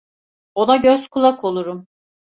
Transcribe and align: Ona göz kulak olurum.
Ona 0.55 0.77
göz 0.77 1.07
kulak 1.07 1.43
olurum. 1.43 1.87